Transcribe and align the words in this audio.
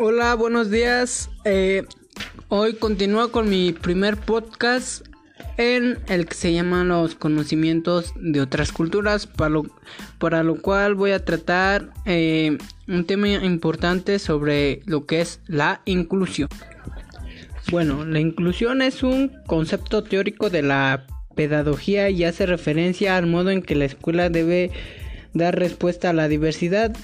Hola, 0.00 0.36
buenos 0.36 0.70
días. 0.70 1.28
Eh, 1.44 1.82
hoy 2.46 2.74
continúo 2.74 3.32
con 3.32 3.50
mi 3.50 3.72
primer 3.72 4.16
podcast 4.16 5.04
en 5.56 5.98
el 6.06 6.26
que 6.26 6.36
se 6.36 6.52
llama 6.52 6.84
los 6.84 7.16
conocimientos 7.16 8.12
de 8.14 8.40
otras 8.40 8.70
culturas, 8.70 9.26
para 9.26 9.48
lo, 9.48 9.64
para 10.20 10.44
lo 10.44 10.62
cual 10.62 10.94
voy 10.94 11.10
a 11.10 11.24
tratar 11.24 11.90
eh, 12.04 12.58
un 12.86 13.06
tema 13.06 13.28
importante 13.28 14.20
sobre 14.20 14.82
lo 14.86 15.04
que 15.04 15.20
es 15.20 15.40
la 15.48 15.82
inclusión. 15.84 16.48
Bueno, 17.72 18.04
la 18.04 18.20
inclusión 18.20 18.82
es 18.82 19.02
un 19.02 19.32
concepto 19.48 20.04
teórico 20.04 20.48
de 20.48 20.62
la 20.62 21.08
pedagogía 21.34 22.08
y 22.08 22.22
hace 22.22 22.46
referencia 22.46 23.16
al 23.16 23.26
modo 23.26 23.50
en 23.50 23.62
que 23.62 23.74
la 23.74 23.86
escuela 23.86 24.30
debe 24.30 24.70
dar 25.34 25.58
respuesta 25.58 26.10
a 26.10 26.12
la 26.12 26.28
diversidad 26.28 26.96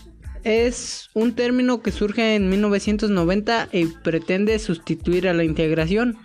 es 0.45 1.11
un 1.15 1.34
término 1.34 1.83
que 1.83 1.91
surge 1.91 2.37
en 2.37 2.48
1990 2.48 3.69
y 3.73 3.87
pretende 3.87 4.59
sustituir 4.59 5.27
a 5.27 5.35
la 5.35 5.45
integración. 5.45 6.16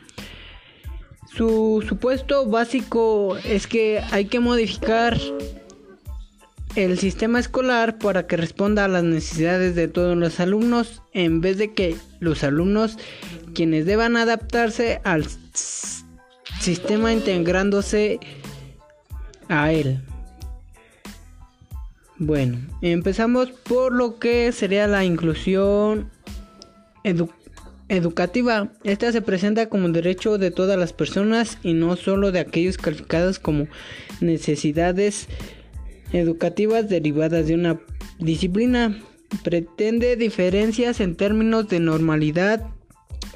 Su 1.35 1.83
supuesto 1.87 2.45
básico 2.45 3.37
es 3.37 3.65
que 3.67 4.01
hay 4.11 4.25
que 4.25 4.39
modificar 4.39 5.17
el 6.75 6.99
sistema 6.99 7.39
escolar 7.39 7.97
para 7.97 8.27
que 8.27 8.37
responda 8.37 8.85
a 8.85 8.89
las 8.89 9.03
necesidades 9.03 9.75
de 9.75 9.87
todos 9.87 10.17
los 10.17 10.39
alumnos 10.39 11.01
en 11.13 11.41
vez 11.41 11.57
de 11.57 11.73
que 11.73 11.95
los 12.19 12.43
alumnos 12.43 12.97
quienes 13.53 13.85
deban 13.85 14.17
adaptarse 14.17 15.01
al 15.03 15.25
sistema 16.59 17.13
integrándose 17.13 18.19
a 19.47 19.71
él. 19.71 20.01
Bueno, 22.21 22.57
empezamos 22.81 23.49
por 23.49 23.93
lo 23.93 24.19
que 24.19 24.51
sería 24.51 24.87
la 24.87 25.05
inclusión 25.05 26.09
educativa. 27.87 28.73
Esta 28.83 29.13
se 29.13 29.21
presenta 29.21 29.69
como 29.69 29.87
derecho 29.87 30.37
de 30.37 30.51
todas 30.51 30.77
las 30.77 30.91
personas 30.91 31.57
y 31.63 31.73
no 31.73 31.95
solo 31.95 32.33
de 32.33 32.39
aquellos 32.39 32.77
calificados 32.77 33.39
como 33.39 33.67
necesidades 34.19 35.29
educativas 36.11 36.89
derivadas 36.89 37.47
de 37.47 37.55
una 37.55 37.79
disciplina. 38.19 39.01
Pretende 39.41 40.17
diferencias 40.17 40.99
en 40.99 41.15
términos 41.15 41.69
de 41.69 41.79
normalidad. 41.79 42.65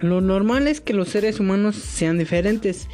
Lo 0.02 0.19
normal 0.19 0.67
es 0.67 0.81
que 0.81 0.94
los 0.94 1.07
seres 1.07 1.39
humanos 1.39 1.77
sean 1.77 2.17
diferentes 2.17 2.89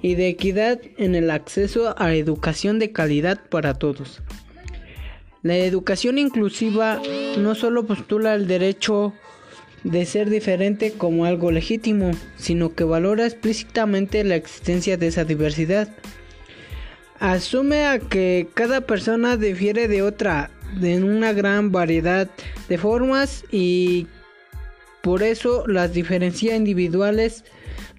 y 0.00 0.14
de 0.14 0.28
equidad 0.28 0.80
en 0.96 1.14
el 1.14 1.30
acceso 1.30 1.94
a 1.98 2.14
educación 2.14 2.78
de 2.78 2.92
calidad 2.92 3.42
para 3.50 3.74
todos. 3.74 4.22
La 5.44 5.58
educación 5.58 6.16
inclusiva 6.16 7.02
no 7.38 7.54
solo 7.54 7.84
postula 7.84 8.34
el 8.34 8.46
derecho 8.46 9.12
de 9.82 10.06
ser 10.06 10.30
diferente 10.30 10.92
como 10.92 11.26
algo 11.26 11.50
legítimo, 11.50 12.12
sino 12.38 12.74
que 12.74 12.84
valora 12.84 13.26
explícitamente 13.26 14.24
la 14.24 14.36
existencia 14.36 14.96
de 14.96 15.08
esa 15.08 15.26
diversidad. 15.26 15.94
Asume 17.20 17.84
a 17.84 17.98
que 17.98 18.48
cada 18.54 18.80
persona 18.86 19.36
difiere 19.36 19.86
de 19.86 20.00
otra 20.00 20.50
en 20.80 21.04
una 21.04 21.34
gran 21.34 21.70
variedad 21.72 22.30
de 22.70 22.78
formas 22.78 23.44
y 23.52 24.06
por 25.02 25.22
eso 25.22 25.66
las 25.66 25.92
diferencias 25.92 26.56
individuales 26.56 27.44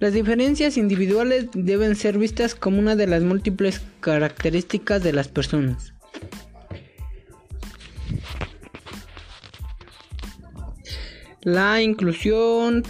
las 0.00 0.12
diferencias 0.12 0.76
individuales 0.76 1.46
deben 1.54 1.94
ser 1.94 2.18
vistas 2.18 2.56
como 2.56 2.80
una 2.80 2.96
de 2.96 3.06
las 3.06 3.22
múltiples 3.22 3.80
características 4.00 5.02
de 5.02 5.12
las 5.12 5.28
personas. 5.28 5.95
La 11.46 11.80
inclusión 11.80 12.82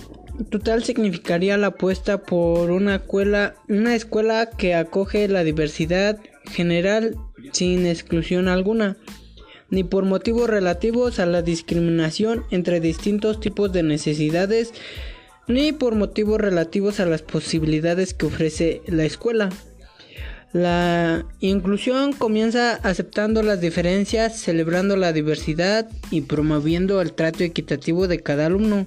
total 0.48 0.82
significaría 0.82 1.58
la 1.58 1.66
apuesta 1.66 2.22
por 2.22 2.70
una 2.70 2.94
escuela, 2.94 3.54
una 3.68 3.94
escuela 3.94 4.48
que 4.48 4.74
acoge 4.74 5.28
la 5.28 5.44
diversidad 5.44 6.18
general 6.50 7.18
sin 7.52 7.84
exclusión 7.84 8.48
alguna, 8.48 8.96
ni 9.68 9.84
por 9.84 10.06
motivos 10.06 10.48
relativos 10.48 11.18
a 11.18 11.26
la 11.26 11.42
discriminación 11.42 12.44
entre 12.50 12.80
distintos 12.80 13.40
tipos 13.40 13.74
de 13.74 13.82
necesidades, 13.82 14.72
ni 15.46 15.72
por 15.72 15.94
motivos 15.94 16.40
relativos 16.40 16.98
a 16.98 17.04
las 17.04 17.20
posibilidades 17.20 18.14
que 18.14 18.24
ofrece 18.24 18.80
la 18.86 19.04
escuela. 19.04 19.50
La 20.56 21.26
inclusión 21.40 22.14
comienza 22.14 22.76
aceptando 22.76 23.42
las 23.42 23.60
diferencias, 23.60 24.38
celebrando 24.38 24.96
la 24.96 25.12
diversidad 25.12 25.86
y 26.10 26.22
promoviendo 26.22 27.02
el 27.02 27.12
trato 27.12 27.44
equitativo 27.44 28.08
de 28.08 28.22
cada 28.22 28.46
alumno. 28.46 28.86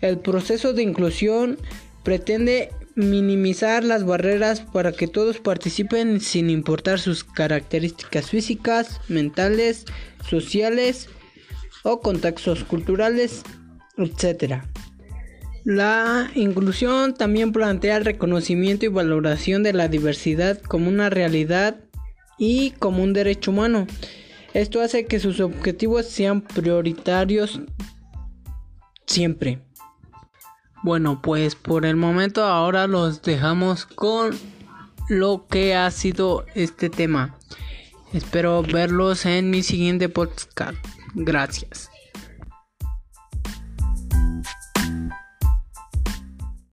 El 0.00 0.20
proceso 0.20 0.72
de 0.72 0.84
inclusión 0.84 1.58
pretende 2.04 2.70
minimizar 2.94 3.82
las 3.82 4.06
barreras 4.06 4.60
para 4.60 4.92
que 4.92 5.08
todos 5.08 5.40
participen 5.40 6.20
sin 6.20 6.50
importar 6.50 7.00
sus 7.00 7.24
características 7.24 8.30
físicas, 8.30 9.00
mentales, 9.08 9.86
sociales 10.24 11.08
o 11.82 12.00
contextos 12.00 12.62
culturales, 12.62 13.42
etc. 13.96 14.62
La 15.64 16.30
inclusión 16.34 17.14
también 17.14 17.52
plantea 17.52 17.96
el 17.96 18.04
reconocimiento 18.04 18.84
y 18.84 18.88
valoración 18.88 19.62
de 19.62 19.72
la 19.72 19.88
diversidad 19.88 20.60
como 20.60 20.88
una 20.88 21.08
realidad 21.08 21.76
y 22.36 22.72
como 22.72 23.02
un 23.02 23.12
derecho 23.12 23.52
humano. 23.52 23.86
Esto 24.54 24.80
hace 24.80 25.06
que 25.06 25.20
sus 25.20 25.40
objetivos 25.40 26.06
sean 26.06 26.40
prioritarios 26.40 27.60
siempre. 29.06 29.60
Bueno, 30.82 31.22
pues 31.22 31.54
por 31.54 31.86
el 31.86 31.94
momento 31.94 32.44
ahora 32.44 32.88
los 32.88 33.22
dejamos 33.22 33.86
con 33.86 34.36
lo 35.08 35.46
que 35.46 35.76
ha 35.76 35.90
sido 35.92 36.44
este 36.54 36.90
tema. 36.90 37.38
Espero 38.12 38.62
verlos 38.62 39.24
en 39.26 39.48
mi 39.50 39.62
siguiente 39.62 40.08
podcast. 40.08 40.76
Gracias. 41.14 41.88